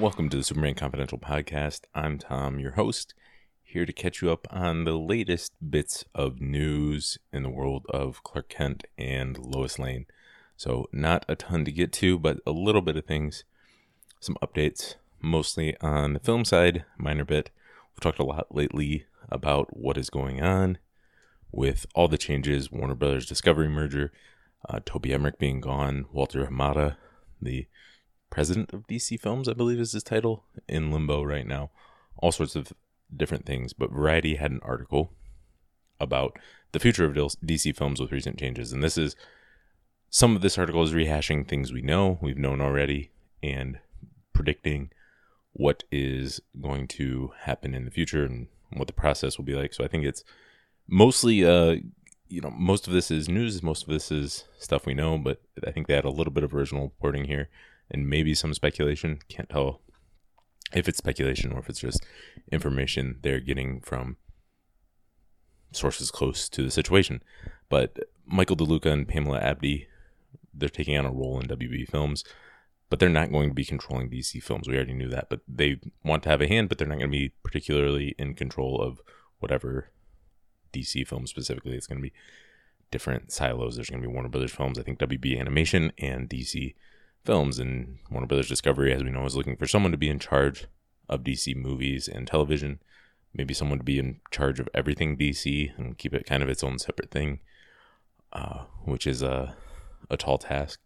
[0.00, 1.80] Welcome to the Superman Confidential podcast.
[1.94, 3.12] I'm Tom, your host,
[3.62, 8.24] here to catch you up on the latest bits of news in the world of
[8.24, 10.06] Clark Kent and Lois Lane.
[10.56, 13.44] So, not a ton to get to, but a little bit of things,
[14.20, 17.50] some updates, mostly on the film side, minor bit.
[17.92, 20.78] We've talked a lot lately about what is going on
[21.52, 24.12] with all the changes Warner Brothers Discovery merger,
[24.66, 26.96] uh, Toby Emmerich being gone, Walter Hamada,
[27.42, 27.66] the
[28.30, 31.70] president of DC Films, I believe is his title, in limbo right now.
[32.16, 32.72] All sorts of
[33.14, 33.72] different things.
[33.72, 35.12] But Variety had an article
[36.00, 36.38] about
[36.72, 38.72] the future of DC Films with recent changes.
[38.72, 39.16] And this is
[40.08, 43.10] some of this article is rehashing things we know, we've known already,
[43.42, 43.78] and
[44.32, 44.90] predicting
[45.52, 49.74] what is going to happen in the future and what the process will be like.
[49.74, 50.24] So I think it's
[50.88, 51.76] mostly uh
[52.28, 55.40] you know most of this is news most of this is stuff we know but
[55.66, 57.48] i think they had a little bit of original reporting here
[57.90, 59.20] and maybe some speculation.
[59.28, 59.80] Can't tell
[60.72, 62.04] if it's speculation or if it's just
[62.52, 64.16] information they're getting from
[65.72, 67.22] sources close to the situation.
[67.68, 69.88] But Michael DeLuca and Pamela Abdy,
[70.52, 72.24] they're taking on a role in WB Films,
[72.88, 74.68] but they're not going to be controlling DC Films.
[74.68, 77.10] We already knew that, but they want to have a hand, but they're not going
[77.10, 79.00] to be particularly in control of
[79.38, 79.90] whatever
[80.72, 81.76] DC film specifically.
[81.76, 82.12] It's going to be
[82.90, 83.76] different silos.
[83.76, 86.74] There's going to be Warner Brothers Films, I think WB Animation, and DC
[87.24, 87.58] films.
[87.58, 90.66] And Warner Brothers Discovery, as we know, is looking for someone to be in charge
[91.08, 92.80] of DC movies and television.
[93.34, 96.64] Maybe someone to be in charge of everything DC and keep it kind of its
[96.64, 97.40] own separate thing,
[98.32, 99.56] uh, which is a,
[100.08, 100.80] a tall task.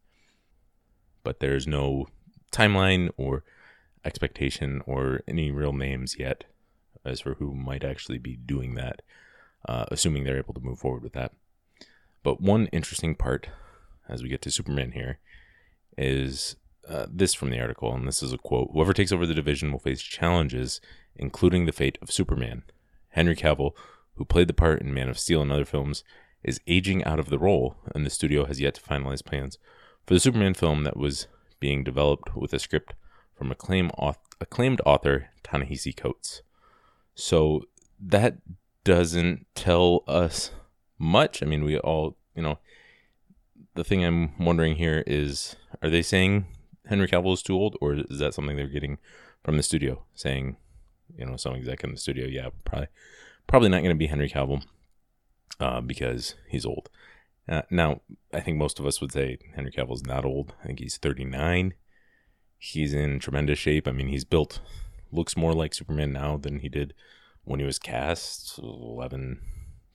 [1.22, 2.06] But there's no
[2.52, 3.44] timeline or
[4.04, 6.44] expectation or any real names yet
[7.04, 9.02] as for who might actually be doing that,
[9.68, 11.32] uh, assuming they're able to move forward with that.
[12.22, 13.48] But one interesting part
[14.08, 15.18] as we get to Superman here
[15.96, 16.56] is
[16.88, 19.72] uh, this from the article, and this is a quote Whoever takes over the division
[19.72, 20.80] will face challenges,
[21.16, 22.62] including the fate of Superman.
[23.10, 23.72] Henry Cavill,
[24.16, 26.04] who played the part in Man of Steel and other films,
[26.42, 29.58] is aging out of the role, and the studio has yet to finalize plans
[30.06, 31.26] for the Superman film that was
[31.60, 32.94] being developed with a script
[33.34, 36.42] from acclaimed author, acclaimed author Ta-Nehisi Coates.
[37.14, 37.62] So
[37.98, 38.38] that
[38.84, 40.50] doesn't tell us
[40.98, 41.42] much.
[41.42, 42.58] I mean, we all, you know,
[43.74, 46.46] the thing I'm wondering here is are they saying
[46.86, 48.98] Henry Cavill is too old, or is that something they're getting
[49.42, 50.56] from the studio saying,
[51.16, 52.88] you know, some exec in the studio, yeah, probably,
[53.46, 54.64] probably not going to be Henry Cavill
[55.60, 56.90] uh, because he's old.
[57.48, 58.00] Uh, now,
[58.32, 60.54] I think most of us would say Henry Cavill's not old.
[60.62, 61.74] I think he's 39.
[62.58, 63.86] He's in tremendous shape.
[63.86, 64.60] I mean, he's built,
[65.12, 66.94] looks more like Superman now than he did
[67.44, 69.40] when he was cast 11,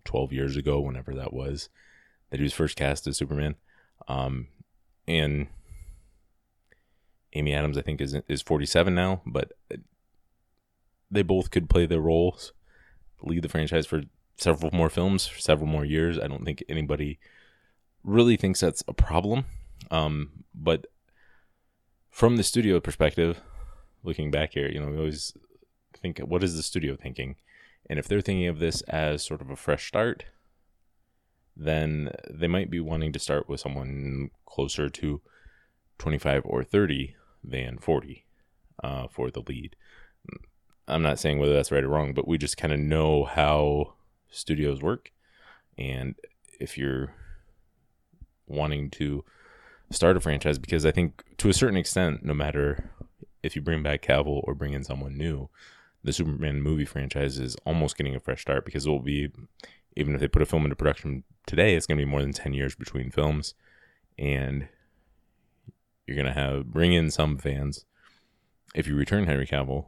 [0.05, 1.69] 12 years ago, whenever that was,
[2.29, 3.55] that he was first cast as Superman.
[4.09, 4.47] Um,
[5.07, 5.47] and
[7.33, 9.53] Amy Adams, I think, is is 47 now, but
[11.09, 12.53] they both could play their roles,
[13.21, 14.03] lead the franchise for
[14.35, 16.19] several more films, several more years.
[16.19, 17.19] I don't think anybody
[18.03, 19.45] really thinks that's a problem.
[19.91, 20.87] Um, but
[22.09, 23.41] from the studio perspective,
[24.03, 25.33] looking back here, you know, we always
[25.95, 27.35] think, what is the studio thinking?
[27.89, 30.25] And if they're thinking of this as sort of a fresh start,
[31.59, 35.21] then they might be wanting to start with someone closer to
[35.97, 38.25] 25 or 30 than 40
[38.81, 39.75] uh, for the lead.
[40.87, 43.93] I'm not saying whether that's right or wrong, but we just kind of know how
[44.31, 45.11] studios work.
[45.77, 46.15] And
[46.59, 47.13] if you're
[48.47, 49.25] wanting to
[49.91, 52.89] start a franchise, because I think to a certain extent, no matter
[53.43, 55.49] if you bring back Cavill or bring in someone new,
[56.03, 59.29] the Superman movie franchise is almost getting a fresh start because it will be,
[59.95, 62.33] even if they put a film into production today, it's going to be more than
[62.33, 63.53] 10 years between films.
[64.17, 64.67] And
[66.05, 67.85] you're going to have bring in some fans
[68.75, 69.85] if you return Henry Cavill,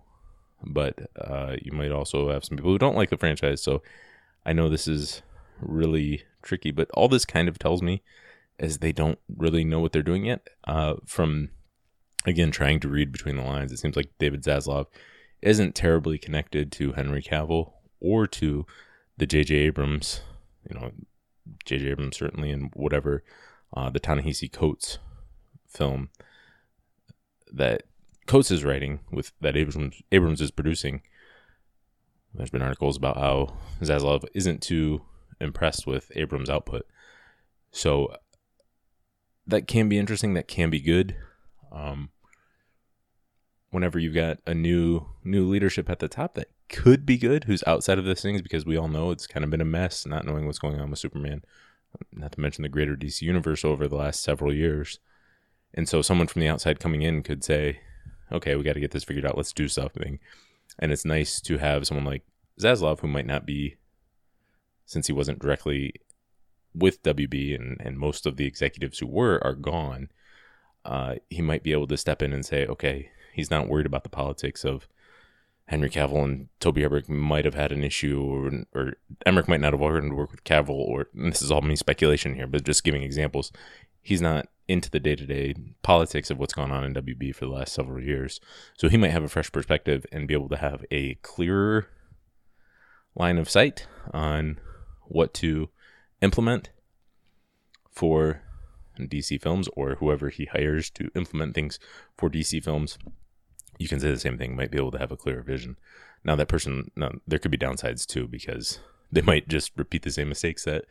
[0.64, 3.62] but uh, you might also have some people who don't like the franchise.
[3.62, 3.82] So
[4.46, 5.22] I know this is
[5.60, 8.02] really tricky, but all this kind of tells me
[8.58, 10.48] is they don't really know what they're doing yet.
[10.66, 11.50] Uh, from
[12.26, 14.86] again trying to read between the lines, it seems like David Zaslav
[15.42, 18.66] isn't terribly connected to Henry Cavill or to
[19.22, 19.54] the J.J.
[19.54, 20.22] Abrams
[20.68, 20.92] you know,
[21.64, 21.90] J.J.
[21.92, 23.24] Abrams certainly in whatever
[23.78, 24.98] uh, the Ta-Nehisi Coates
[25.68, 26.10] film
[27.54, 27.84] that
[28.26, 31.04] Coates is writing with that Abrams Abrams is producing.
[32.34, 35.04] There's been articles about how Zaslav isn't too
[35.40, 36.88] impressed with Abrams' output,
[37.72, 38.16] so
[39.46, 40.34] that can be interesting.
[40.34, 41.16] That can be good.
[41.72, 42.10] Um,
[43.72, 47.64] whenever you've got a new new leadership at the top that could be good, who's
[47.66, 50.26] outside of these things, because we all know it's kind of been a mess, not
[50.26, 51.44] knowing what's going on with Superman,
[52.14, 55.00] not to mention the greater DC universe over the last several years.
[55.74, 57.80] And so someone from the outside coming in could say,
[58.32, 59.38] okay, we got to get this figured out.
[59.38, 60.20] Let's do something.
[60.80, 62.24] And it's nice to have someone like
[62.60, 63.76] Zaslav, who might not be,
[64.86, 65.94] since he wasn't directly
[66.74, 70.10] with WB and, and most of the executives who were are gone,
[70.86, 74.04] uh, he might be able to step in and say, okay, he's not worried about
[74.04, 74.88] the politics of
[75.68, 78.94] Henry Cavill and Toby Emmerich might have had an issue, or, or
[79.26, 82.36] Emmerich might not have wanted to work with Cavill, or this is all me speculation
[82.36, 83.52] here, but just giving examples.
[84.02, 87.46] He's not into the day to day politics of what's gone on in WB for
[87.46, 88.40] the last several years.
[88.78, 91.88] So he might have a fresh perspective and be able to have a clearer
[93.16, 94.60] line of sight on
[95.04, 95.70] what to
[96.22, 96.70] implement
[97.90, 98.42] for
[98.98, 101.80] DC films or whoever he hires to implement things
[102.18, 102.98] for DC films.
[103.82, 105.78] You can say the same thing, might be able to have a clearer vision.
[106.24, 106.92] Now, that person,
[107.28, 108.80] there could be downsides too because
[109.12, 110.86] they might just repeat the same mistakes that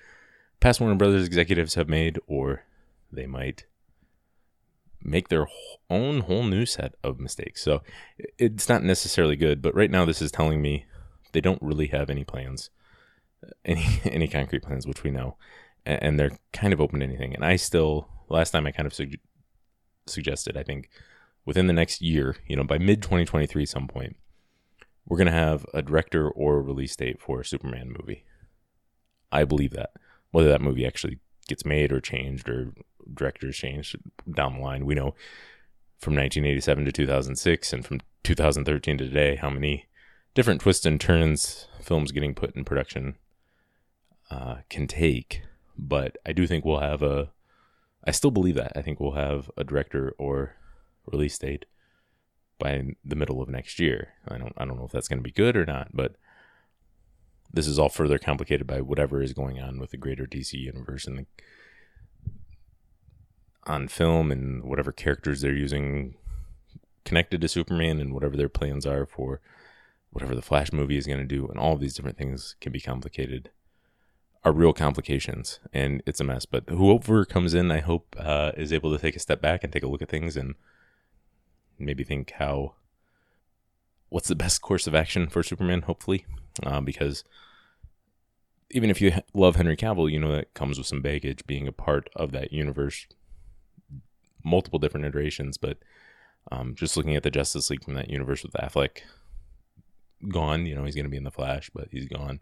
[0.58, 2.64] past Warner Brothers executives have made, or
[3.12, 3.64] they might
[5.02, 5.46] make their
[5.88, 7.62] own whole new set of mistakes.
[7.62, 7.82] So
[8.38, 10.84] it's not necessarily good, but right now this is telling me
[11.32, 12.70] they don't really have any plans,
[13.44, 15.36] uh, any any concrete plans, which we know,
[15.86, 17.34] and they're kind of open to anything.
[17.34, 19.16] And I still, last time I kind of su-
[20.06, 20.90] suggested, I think
[21.44, 24.16] within the next year, you know, by mid 2023, some point,
[25.06, 28.24] we're gonna have a director or a release date for a Superman movie.
[29.32, 29.90] I believe that.
[30.30, 32.72] Whether that movie actually gets made or changed or
[33.12, 33.96] directors changed
[34.32, 34.86] down the line.
[34.86, 35.14] We know
[35.98, 39.86] from 1987 to 2006 and from 2013 to today how many
[40.34, 43.16] different twists and turns films getting put in production
[44.30, 45.42] uh, can take.
[45.76, 47.30] But I do think we'll have a.
[48.06, 48.72] I still believe that.
[48.76, 50.56] I think we'll have a director or
[51.12, 51.66] release date
[52.58, 54.14] by the middle of next year.
[54.28, 54.52] I don't.
[54.56, 56.16] I don't know if that's going to be good or not, but
[57.52, 61.06] this is all further complicated by whatever is going on with the greater DC universe
[61.06, 61.26] and the
[63.66, 66.14] on film and whatever characters they're using
[67.04, 69.40] connected to Superman and whatever their plans are for
[70.10, 72.72] whatever the Flash movie is going to do, and all of these different things can
[72.72, 73.50] be complicated,
[74.44, 76.46] are real complications, and it's a mess.
[76.46, 79.72] But whoever comes in, I hope, uh, is able to take a step back and
[79.72, 80.54] take a look at things and
[81.80, 82.74] maybe think how
[84.08, 86.24] what's the best course of action for Superman, hopefully,
[86.64, 87.24] uh, because
[88.70, 91.72] even if you love Henry Cavill, you know that comes with some baggage being a
[91.72, 93.06] part of that universe
[94.44, 95.78] multiple different iterations, but
[96.50, 99.02] um, just looking at the Justice League from that universe with Affleck
[100.28, 102.40] gone, you know, he's going to be in the Flash, but he's gone.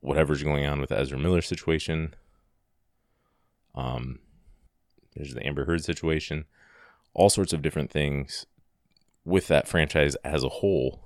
[0.00, 2.14] Whatever's going on with the Ezra Miller situation,
[3.74, 4.18] um,
[5.14, 6.44] there's the Amber Heard situation,
[7.14, 8.46] all sorts of different things
[9.24, 11.02] with that franchise as a whole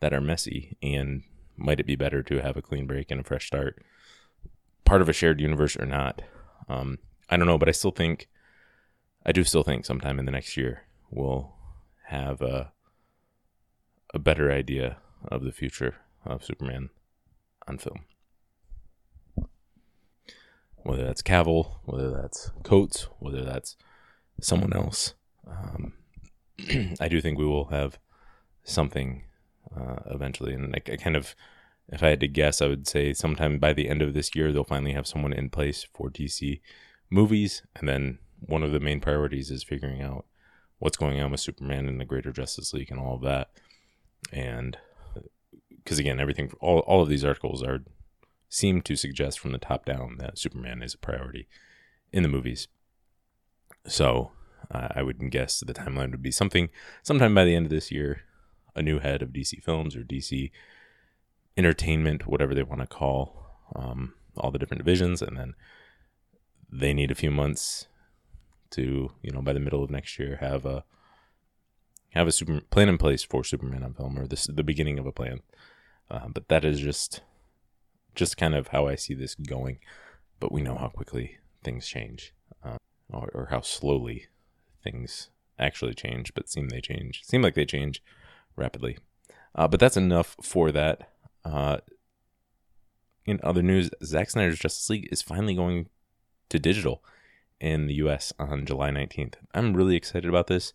[0.00, 0.76] that are messy.
[0.82, 1.22] And
[1.56, 3.82] might it be better to have a clean break and a fresh start,
[4.84, 6.22] part of a shared universe or not?
[6.68, 8.28] Um, I don't know, but I still think
[9.26, 11.54] I do still think sometime in the next year we'll
[12.06, 12.72] have a
[14.14, 14.96] a better idea
[15.30, 16.88] of the future of Superman
[17.66, 18.00] on film.
[20.76, 23.76] Whether that's Cavill, whether that's Coates, whether that's
[24.40, 25.14] someone else,
[25.46, 25.92] um,
[27.00, 27.98] I do think we will have
[28.64, 29.24] something
[29.76, 30.54] uh, eventually.
[30.54, 31.34] And I, I kind of,
[31.88, 34.52] if I had to guess, I would say sometime by the end of this year
[34.52, 36.60] they'll finally have someone in place for DC
[37.10, 40.26] movies, and then one of the main priorities is figuring out
[40.78, 43.50] what's going on with Superman and the greater Justice League and all of that.
[44.32, 44.78] And
[45.82, 47.80] because again, everything, all, all of these articles are
[48.48, 51.48] seem to suggest from the top down that Superman is a priority
[52.12, 52.68] in the movies.
[53.88, 54.32] So
[54.70, 56.68] uh, I wouldn't guess the timeline would be something
[57.02, 58.22] sometime by the end of this year,
[58.74, 60.50] a new head of DC Films or DC
[61.56, 65.54] Entertainment, whatever they want to call um, all the different divisions, and then
[66.70, 67.88] they need a few months
[68.70, 70.84] to you know by the middle of next year have a
[72.10, 75.06] have a super plan in place for Superman on film or this the beginning of
[75.06, 75.40] a plan.
[76.10, 77.22] Uh, but that is just
[78.14, 79.78] just kind of how I see this going.
[80.40, 82.32] But we know how quickly things change,
[82.64, 82.76] uh,
[83.12, 84.26] or, or how slowly
[84.82, 87.22] things actually change, but seem they change.
[87.24, 88.02] Seem like they change
[88.56, 88.98] rapidly.
[89.54, 91.10] Uh, but that's enough for that.
[91.44, 91.78] Uh,
[93.26, 95.88] in other news, Zack Snyder's Justice League is finally going
[96.48, 97.02] to digital
[97.60, 99.34] in the US on July 19th.
[99.52, 100.72] I'm really excited about this.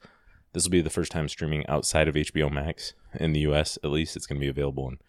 [0.53, 3.89] This will be the first time streaming outside of HBO Max in the US, at
[3.89, 4.15] least.
[4.15, 4.99] It's going to be available in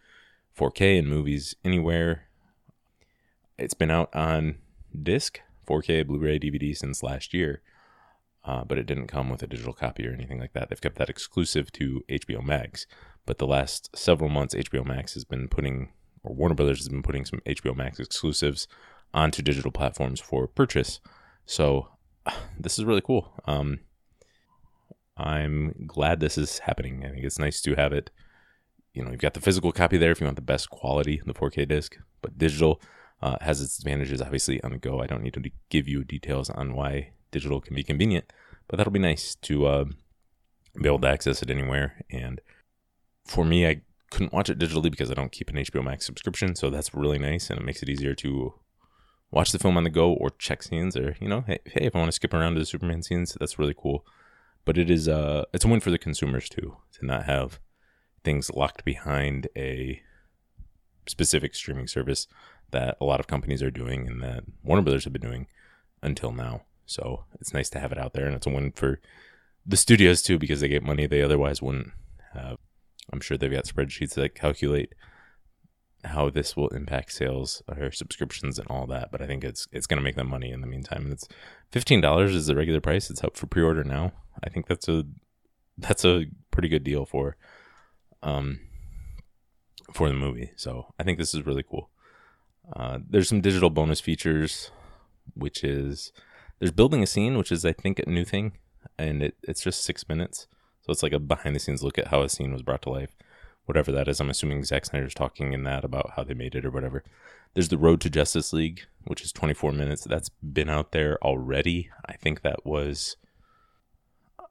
[0.58, 2.24] 4K and movies anywhere.
[3.58, 4.56] It's been out on
[5.00, 7.62] disc, 4K, Blu ray, DVD since last year,
[8.44, 10.68] uh, but it didn't come with a digital copy or anything like that.
[10.68, 12.86] They've kept that exclusive to HBO Max.
[13.26, 15.92] But the last several months, HBO Max has been putting,
[16.22, 18.68] or Warner Brothers has been putting some HBO Max exclusives
[19.14, 21.00] onto digital platforms for purchase.
[21.46, 21.88] So
[22.58, 23.32] this is really cool.
[23.46, 23.80] Um,
[25.16, 27.04] I'm glad this is happening.
[27.04, 28.10] I think it's nice to have it.
[28.92, 31.26] You know, you've got the physical copy there if you want the best quality, in
[31.26, 32.80] the 4K disc, but digital
[33.22, 35.00] uh, has its advantages, obviously, on the go.
[35.00, 38.32] I don't need to give you details on why digital can be convenient,
[38.68, 39.84] but that'll be nice to uh,
[40.80, 42.04] be able to access it anywhere.
[42.10, 42.40] And
[43.24, 46.54] for me, I couldn't watch it digitally because I don't keep an HBO Max subscription,
[46.54, 48.54] so that's really nice, and it makes it easier to
[49.30, 51.96] watch the film on the go or check scenes, or you know, hey, hey if
[51.96, 54.06] I want to skip around to the Superman scenes, that's really cool.
[54.64, 57.58] But it is uh, it's a win for the consumers too to not have
[58.22, 60.00] things locked behind a
[61.06, 62.26] specific streaming service
[62.74, 65.46] that a lot of companies are doing and that Warner Brothers have been doing
[66.02, 66.62] until now.
[66.86, 69.00] So it's nice to have it out there, and it's a win for
[69.64, 71.92] the studios too because they get money they otherwise wouldn't
[72.34, 72.58] have.
[73.12, 74.94] I'm sure they've got spreadsheets that calculate
[76.04, 79.86] how this will impact sales or subscriptions and all that, but I think it's it's
[79.86, 81.04] going to make them money in the meantime.
[81.04, 81.26] And it's
[81.70, 83.10] fifteen dollars is the regular price.
[83.10, 84.12] It's up for pre-order now.
[84.42, 85.04] I think that's a
[85.78, 87.36] that's a pretty good deal for
[88.22, 88.60] um
[89.92, 90.50] for the movie.
[90.56, 91.88] So I think this is really cool.
[92.72, 94.70] Uh, there's some digital bonus features,
[95.34, 96.12] which is
[96.58, 98.52] there's building a scene, which is I think a new thing,
[98.98, 100.46] and it, it's just six minutes.
[100.82, 102.90] So it's like a behind the scenes look at how a scene was brought to
[102.90, 103.16] life,
[103.66, 104.20] whatever that is.
[104.20, 107.02] I'm assuming Zack Snyder's talking in that about how they made it or whatever.
[107.54, 110.04] There's the Road to Justice League, which is 24 minutes.
[110.04, 111.90] That's been out there already.
[112.06, 113.16] I think that was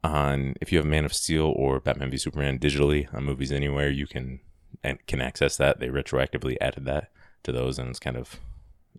[0.04, 3.90] on if you have Man of Steel or Batman v Superman digitally on Movies Anywhere,
[3.90, 4.40] you can
[4.84, 5.80] and can access that.
[5.80, 7.10] They retroactively added that
[7.44, 8.40] to those, and it's kind of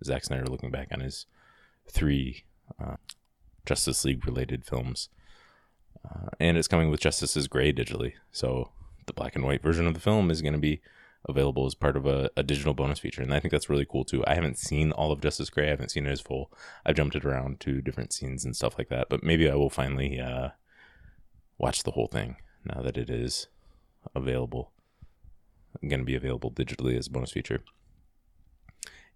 [0.02, 1.26] Zack Snyder looking back on his
[1.90, 2.44] three
[2.82, 2.96] uh,
[3.66, 5.08] Justice League related films.
[6.04, 8.12] Uh, and it's coming with Justice is Gray digitally.
[8.30, 8.70] So
[9.06, 10.80] the black and white version of the film is going to be
[11.26, 13.22] available as part of a, a, digital bonus feature.
[13.22, 14.22] And I think that's really cool too.
[14.26, 15.66] I haven't seen all of Justice Gray.
[15.66, 16.52] I haven't seen it as full.
[16.84, 19.08] I've jumped it around to different scenes and stuff like that.
[19.08, 20.50] But maybe I will finally uh,
[21.56, 23.46] watch the whole thing now that it is
[24.14, 24.72] available.
[25.80, 27.62] Going to be available digitally as a bonus feature.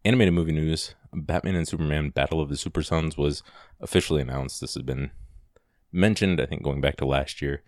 [0.04, 3.42] Animated movie news Batman and Superman Battle of the Super Sons was
[3.80, 4.60] officially announced.
[4.60, 5.10] This has been
[5.92, 7.62] mentioned, I think, going back to last year.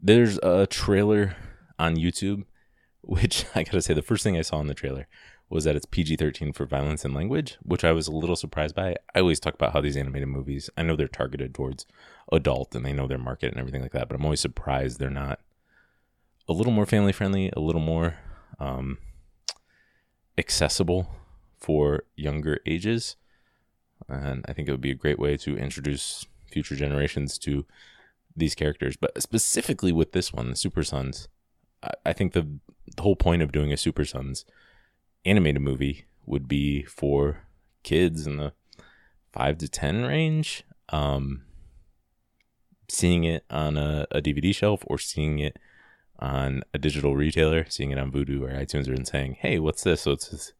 [0.00, 1.36] There's a trailer
[1.78, 2.44] on YouTube,
[3.02, 5.08] which I gotta say, the first thing I saw in the trailer
[5.50, 8.74] was that it's PG 13 for violence and language, which I was a little surprised
[8.74, 8.96] by.
[9.14, 11.86] I always talk about how these animated movies, I know they're targeted towards
[12.30, 15.08] adult and they know their market and everything like that, but I'm always surprised they're
[15.08, 15.40] not
[16.48, 18.16] a little more family friendly, a little more
[18.60, 18.98] um,
[20.36, 21.08] accessible
[21.58, 23.16] for younger ages.
[24.08, 27.66] And I think it would be a great way to introduce future generations to
[28.36, 28.96] these characters.
[28.96, 31.28] But specifically with this one, the Super Sons,
[32.04, 32.48] I think the,
[32.96, 34.44] the whole point of doing a Super Sons
[35.24, 37.44] animated movie would be for
[37.82, 38.52] kids in the
[39.32, 40.64] five to 10 range.
[40.90, 41.42] Um,
[42.88, 45.58] seeing it on a, a DVD shelf or seeing it
[46.18, 50.02] on a digital retailer, seeing it on Vudu or iTunes, and saying, "Hey, what's this?"
[50.02, 50.52] So it's this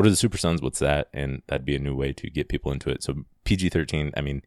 [0.00, 0.62] what are the Super Sons?
[0.62, 1.10] What's that?
[1.12, 3.02] And that'd be a new way to get people into it.
[3.02, 4.12] So PG thirteen.
[4.16, 4.40] I mean,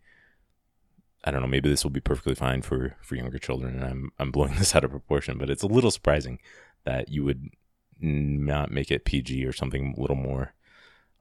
[1.24, 1.48] I don't know.
[1.48, 4.76] Maybe this will be perfectly fine for for younger children, and I'm I'm blowing this
[4.76, 5.38] out of proportion.
[5.38, 6.40] But it's a little surprising
[6.86, 7.52] that you would
[8.00, 10.56] not make it PG or something a little more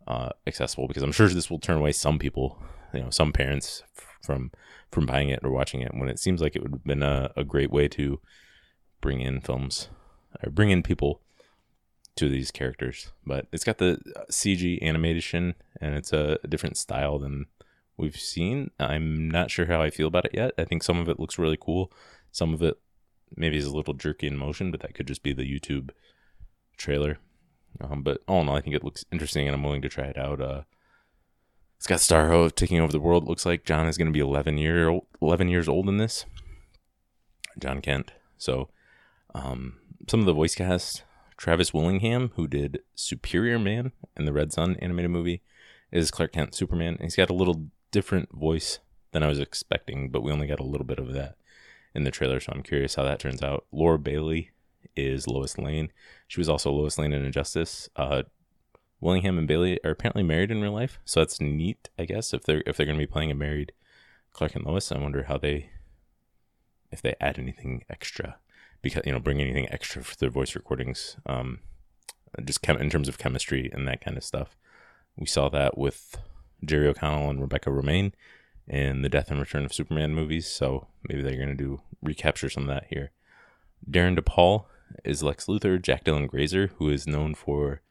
[0.07, 2.59] uh, accessible because I'm sure this will turn away some people,
[2.95, 3.83] you know, some parents
[4.23, 4.51] from
[4.91, 7.31] from buying it or watching it when it seems like it would have been a,
[7.37, 8.19] a great way to
[9.03, 9.91] bring in films
[10.43, 11.21] or bring in people
[12.17, 13.13] to these characters.
[13.27, 17.47] But it's got the uh, CG animation and it's a, different style than
[17.97, 18.71] we've seen.
[18.79, 20.53] I'm not sure how I feel about it yet.
[20.59, 21.93] I think some of it looks really cool.
[22.31, 22.79] Some of it
[23.37, 25.91] maybe is a little jerky in motion, but that could just be the YouTube
[26.77, 27.19] trailer.
[27.81, 30.05] Um, but all in all, I think it looks interesting, and I'm willing to try
[30.05, 30.41] it out.
[30.41, 30.63] Uh,
[31.79, 33.25] it's got Starro taking over the world.
[33.25, 35.97] It looks like John is going to be 11 year old, 11 years old in
[35.97, 36.27] this.
[37.59, 38.13] John Kent.
[38.39, 38.69] So,
[39.35, 39.79] um,
[40.09, 41.03] some of the voice cast
[41.37, 45.43] Travis Willingham, who did Superior Man in the Red Son animated movie,
[45.91, 46.99] is Clark Kent Superman.
[47.01, 48.79] He's got a little different voice
[49.13, 51.37] than I was expecting, but we only got a little bit of that
[51.95, 53.67] in the trailer, so I'm curious how that turns out.
[53.71, 54.51] Laura Bailey
[54.97, 55.93] is Lois Lane.
[56.27, 57.89] She was also Lois Lane in Injustice.
[57.97, 58.23] Uh,
[59.01, 62.33] Willingham and Bailey are apparently married in real life, so that's neat, I guess.
[62.33, 63.73] If they're if they're going to be playing a married
[64.33, 65.71] Clark and Lois, I wonder how they
[66.91, 68.37] if they add anything extra
[68.83, 71.61] because you know bring anything extra for their voice recordings um
[72.45, 74.57] just chem- in terms of chemistry and that kind of stuff.
[75.17, 76.17] We saw that with
[76.65, 78.13] jerry o'connell and rebecca romijn
[78.69, 82.49] in the death and return of superman movies so maybe they're going to do recapture
[82.49, 83.11] some of that here.
[83.89, 84.69] Darin de paul
[85.05, 87.83] is lex luthor jack dylan grazer who is known for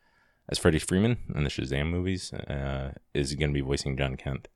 [0.50, 4.48] as freddie freeman in the shazam movies uh, is going to be voicing john kent.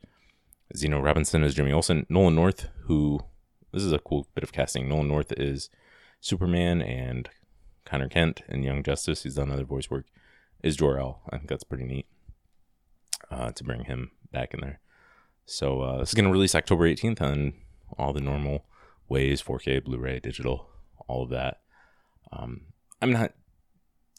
[0.76, 2.06] Zeno robinson is jimmy olsen.
[2.10, 3.20] Nolan north who
[3.76, 4.88] this is a cool bit of casting.
[4.88, 5.70] Nolan North is
[6.26, 7.30] Superman, and
[7.86, 9.22] Conner Kent and Young Justice.
[9.22, 10.06] He's done other voice work.
[10.64, 11.22] Is Jor El?
[11.30, 12.08] I think that's pretty neat
[13.30, 14.80] uh, to bring him back in there.
[15.46, 17.54] So uh, this is going to release October 18th on
[18.00, 18.66] all the normal
[19.08, 20.68] ways 4K, Blu ray, digital,
[21.08, 21.60] all of that.
[22.32, 22.62] Um,
[23.04, 23.34] I'm not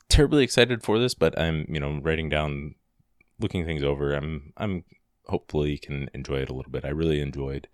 [0.09, 2.77] terribly excited for this, but I'm, you know, writing down,
[3.41, 4.15] looking things over.
[4.15, 4.85] I'm, I'm
[5.27, 6.85] hopefully can enjoy it a little bit.
[6.85, 7.67] I really enjoyed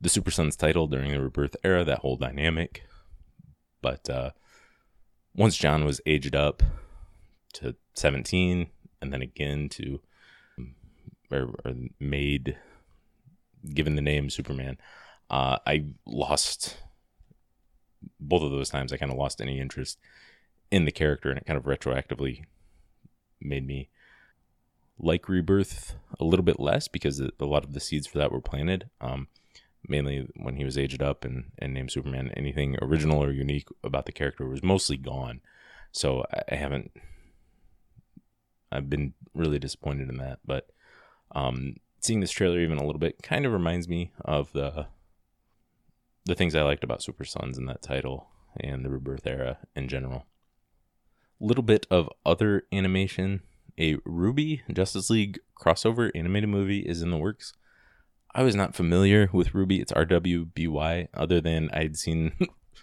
[0.00, 2.84] the Super Sons title during the Rebirth era, that whole dynamic.
[3.82, 4.30] But uh,
[5.34, 6.62] once John was aged up
[7.54, 8.68] to 17,
[9.02, 10.00] and then again to,
[11.30, 12.56] or, or made
[13.74, 14.78] given the name Superman,
[15.28, 16.78] uh, I lost
[18.18, 18.92] both of those times.
[18.92, 19.98] I kind of lost any interest
[20.70, 22.44] in the character, and it kind of retroactively
[23.40, 23.88] made me
[24.98, 28.40] like Rebirth a little bit less because a lot of the seeds for that were
[28.40, 28.90] planted.
[29.00, 29.28] Um,
[29.88, 32.32] mainly when he was aged up and, and named Superman.
[32.36, 35.40] Anything original or unique about the character was mostly gone.
[35.92, 36.92] So I haven't.
[38.72, 40.70] I've been really disappointed in that, but
[41.32, 44.86] um, seeing this trailer even a little bit kind of reminds me of the
[46.26, 49.88] the things I liked about Super Sons and that title and the Rebirth era in
[49.88, 50.26] general.
[51.40, 53.42] Little bit of other animation.
[53.78, 57.54] A RWBY Justice League crossover animated movie is in the works.
[58.34, 59.80] I was not familiar with RWBY.
[59.80, 62.32] It's RWBY, other than I'd seen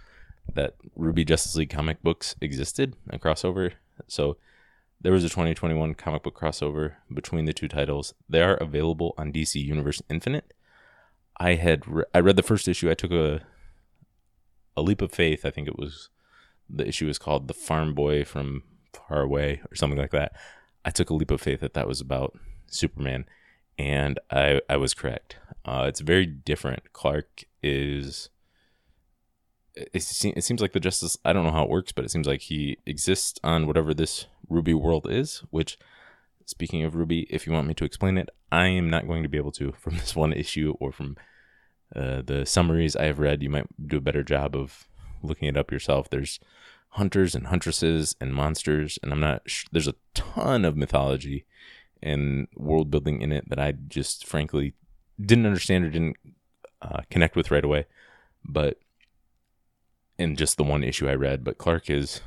[0.54, 3.74] that RWBY Justice League comic books existed, a crossover.
[4.08, 4.38] So
[5.00, 8.14] there was a 2021 comic book crossover between the two titles.
[8.28, 10.54] They are available on DC Universe Infinite.
[11.40, 12.90] I had re- I read the first issue.
[12.90, 13.42] I took a
[14.76, 15.46] a leap of faith.
[15.46, 16.10] I think it was
[16.70, 18.64] the issue was called "The Farm Boy from
[18.94, 20.34] Far Away" or something like that.
[20.84, 22.38] I took a leap of faith that that was about
[22.68, 23.26] Superman,
[23.78, 25.38] and I I was correct.
[25.66, 26.94] Uh, it's very different.
[26.94, 28.30] Clark is.
[29.94, 31.18] It, seems like the Justice.
[31.24, 34.26] I don't know how it works, but it seems like he exists on whatever this
[34.50, 35.78] RWBY world is, which
[36.48, 39.30] speaking of RWBY, if you want me to explain it, I am not going to
[39.30, 41.16] be able to from this one issue or from
[41.96, 43.44] uh, the summaries I have read.
[43.44, 44.88] You might do a better job of
[45.22, 46.10] looking it up yourself.
[46.10, 46.40] There's
[46.92, 49.44] hunters and huntresses and monsters, and I'm not.
[49.46, 51.46] Sh- there's a ton of mythology
[52.02, 54.74] and world building in it that I just frankly
[55.20, 56.18] didn't understand or didn't
[56.82, 57.86] uh, connect with right away.
[58.44, 58.80] But
[60.18, 62.22] in just the one issue I read, but Clark is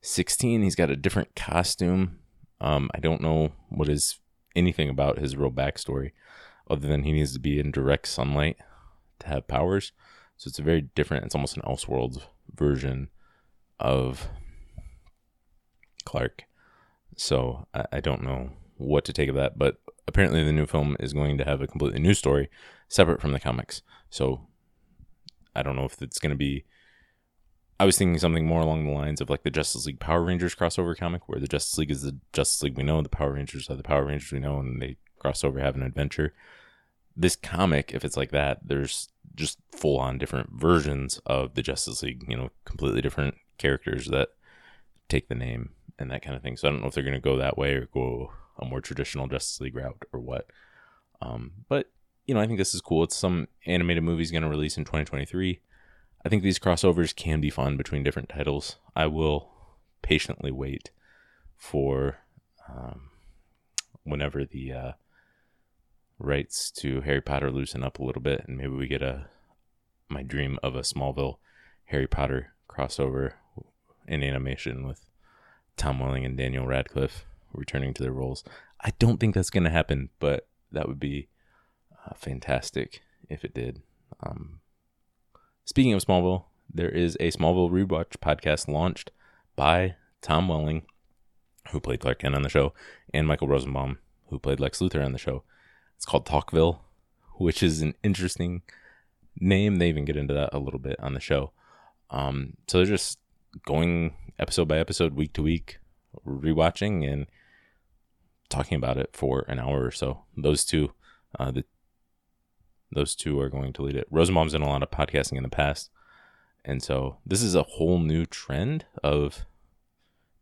[0.00, 0.62] 16.
[0.62, 2.18] He's got a different costume.
[2.60, 4.18] Um, I don't know what is
[4.54, 6.12] anything about his real backstory,
[6.70, 8.56] other than he needs to be in direct sunlight
[9.20, 9.92] to have powers.
[10.36, 11.24] So it's a very different.
[11.24, 12.22] It's almost an Elseworlds
[12.54, 13.08] version
[13.78, 14.28] of
[16.04, 16.44] Clark.
[17.16, 20.96] So I, I don't know what to take of that, but apparently the new film
[21.00, 22.50] is going to have a completely new story,
[22.88, 23.82] separate from the comics.
[24.10, 24.48] So
[25.54, 26.64] I don't know if it's going to be
[27.78, 30.54] I was thinking something more along the lines of like the Justice League Power Rangers
[30.54, 33.68] crossover comic, where the Justice League is the Justice League we know, the Power Rangers
[33.68, 36.34] are the Power Rangers we know, and they cross over, have an adventure.
[37.16, 42.02] This comic, if it's like that, there's just full on different versions of the Justice
[42.02, 44.28] League, you know, completely different characters that
[45.08, 46.56] take the name and that kind of thing.
[46.56, 48.80] So I don't know if they're going to go that way or go a more
[48.80, 50.46] traditional Justice League route or what.
[51.20, 51.90] Um, but,
[52.26, 53.04] you know, I think this is cool.
[53.04, 55.60] It's some animated movie's going to release in 2023
[56.24, 58.76] I think these crossovers can be fun between different titles.
[58.96, 59.50] I will
[60.00, 60.90] patiently wait
[61.56, 62.18] for
[62.68, 63.10] um,
[64.04, 64.92] whenever the uh,
[66.18, 69.26] rights to Harry Potter loosen up a little bit, and maybe we get a
[70.08, 71.38] my dream of a Smallville
[71.86, 73.32] Harry Potter crossover
[74.06, 75.04] in animation with
[75.76, 78.44] Tom Welling and Daniel Radcliffe returning to their roles.
[78.80, 81.28] I don't think that's going to happen, but that would be
[82.06, 83.82] uh, fantastic if it did.
[84.22, 84.60] Um,
[85.66, 89.10] Speaking of Smallville, there is a Smallville rewatch podcast launched
[89.56, 90.82] by Tom Welling,
[91.70, 92.74] who played Clark Kent on the show,
[93.14, 95.42] and Michael Rosenbaum, who played Lex Luthor on the show.
[95.96, 96.80] It's called Talkville,
[97.36, 98.60] which is an interesting
[99.40, 99.76] name.
[99.76, 101.52] They even get into that a little bit on the show.
[102.10, 103.18] Um, so they're just
[103.66, 105.78] going episode by episode, week to week,
[106.26, 107.26] rewatching and
[108.48, 110.24] talking about it for an hour or so.
[110.36, 110.92] Those two,
[111.38, 111.64] uh, the
[112.92, 114.06] those two are going to lead it.
[114.10, 115.90] Rosenbaum's done a lot of podcasting in the past.
[116.64, 119.44] And so this is a whole new trend of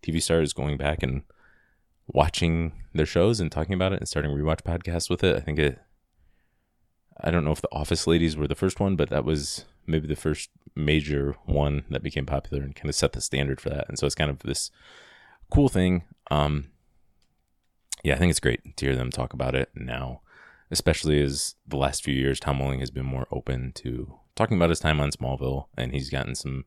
[0.03, 1.22] TV stars going back and
[2.07, 5.35] watching their shows and talking about it and starting rewatch podcasts with it.
[5.35, 5.79] I think it
[7.20, 10.07] I don't know if the Office Ladies were the first one, but that was maybe
[10.07, 13.89] the first major one that became popular and kind of set the standard for that.
[13.89, 14.71] And so it's kind of this
[15.51, 16.05] cool thing.
[16.31, 16.69] Um
[18.05, 20.23] yeah, I think it's great to hear them talk about it now
[20.73, 24.71] especially as the last few years Tom Welling has been more open to talking about
[24.71, 26.65] his time on Smallville, and he's gotten some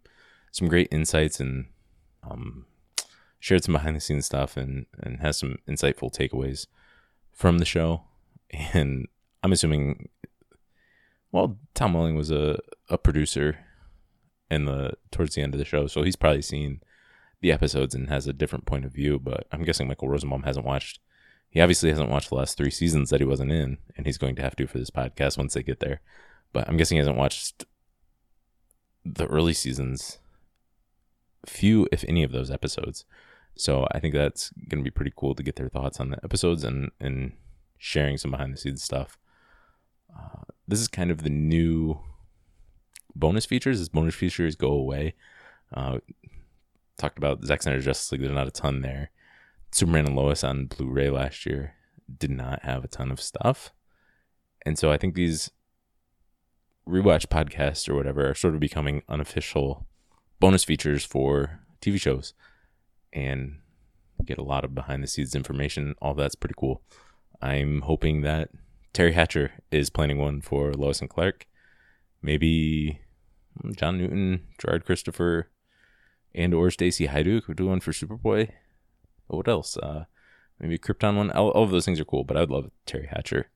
[0.51, 1.65] some great insights and
[2.23, 2.65] um,
[3.39, 6.67] shared some behind the scenes stuff and and has some insightful takeaways
[7.33, 8.03] from the show.
[8.73, 9.07] And
[9.43, 10.09] I'm assuming,
[11.31, 13.57] well, Tom Welling was a a producer
[14.49, 16.81] in the towards the end of the show, so he's probably seen
[17.41, 19.19] the episodes and has a different point of view.
[19.19, 20.99] But I'm guessing Michael Rosenbaum hasn't watched.
[21.49, 24.35] He obviously hasn't watched the last three seasons that he wasn't in, and he's going
[24.35, 26.01] to have to for this podcast once they get there.
[26.53, 27.65] But I'm guessing he hasn't watched
[29.03, 30.19] the early seasons,
[31.45, 33.05] few if any of those episodes.
[33.55, 36.19] So I think that's going to be pretty cool to get their thoughts on the
[36.23, 37.33] episodes and and
[37.77, 39.17] sharing some behind the scenes stuff.
[40.13, 41.99] Uh, this is kind of the new
[43.15, 43.79] bonus features.
[43.79, 45.15] As bonus features go away,
[45.73, 45.99] uh,
[46.97, 48.21] talked about Zack Snyder's Justice League.
[48.21, 49.11] There's not a ton there.
[49.71, 51.73] Superman and Lois on Blu-ray last year
[52.17, 53.73] did not have a ton of stuff,
[54.65, 55.51] and so I think these
[56.87, 59.85] rewatch podcasts or whatever are sort of becoming unofficial
[60.39, 62.33] bonus features for TV shows,
[63.11, 63.57] and
[64.23, 65.95] get a lot of behind the scenes information.
[66.01, 66.81] All that's pretty cool.
[67.41, 68.49] I'm hoping that
[68.93, 71.45] Teri Hatcher is planning one for Lois and Clark.
[72.21, 73.01] Maybe
[73.75, 75.49] John Newton, Gerard Christopher,
[76.33, 78.49] and or Stacy Haiduk could do one for Superboy.
[79.27, 79.77] What else?
[79.77, 80.05] Uh,
[80.59, 81.31] maybe Krypton one.
[81.31, 83.49] All, all, of those things are cool, but I'd love Teri Hatcher,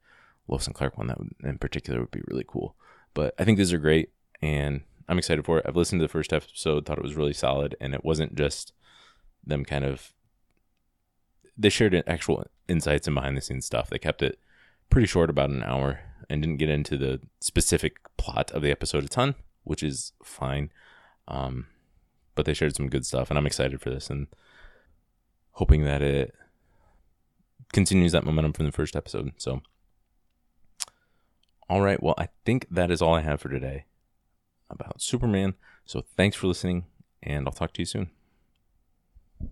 [0.48, 1.08] Lois and Clark one.
[1.08, 2.76] That would, in particular would be really cool.
[3.14, 5.66] But I think these are great, and I'm excited for it.
[5.68, 8.74] I've listened to the first episode, thought it was really solid, and it wasn't just
[9.46, 10.14] them kind of.
[11.58, 13.90] They shared actual insights and behind the scenes stuff.
[13.90, 14.40] They kept it
[14.90, 19.04] pretty short, about an hour, and didn't get into the specific plot of the episode
[19.04, 19.36] a ton,
[19.69, 20.71] which is fine.
[21.27, 21.67] Um,
[22.34, 24.27] but they shared some good stuff, and I'm excited for this and
[25.51, 26.34] hoping that it
[27.71, 29.32] continues that momentum from the first episode.
[29.38, 29.62] So,
[31.69, 33.86] all right, well, I think that is all I have for today
[34.71, 35.53] about Superman.
[35.86, 36.86] So, thanks for listening,
[37.21, 38.10] and I'll talk to you soon.